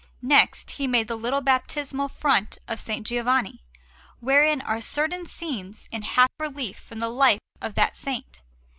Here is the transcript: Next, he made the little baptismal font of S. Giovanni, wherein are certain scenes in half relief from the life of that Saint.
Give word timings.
Next, 0.23 0.71
he 0.71 0.87
made 0.87 1.07
the 1.07 1.15
little 1.15 1.41
baptismal 1.41 2.09
font 2.09 2.57
of 2.67 2.79
S. 2.79 3.01
Giovanni, 3.03 3.61
wherein 4.19 4.59
are 4.63 4.81
certain 4.81 5.27
scenes 5.27 5.85
in 5.91 6.01
half 6.01 6.29
relief 6.39 6.79
from 6.79 6.97
the 6.97 7.07
life 7.07 7.39
of 7.61 7.75
that 7.75 7.95
Saint. 7.95 8.41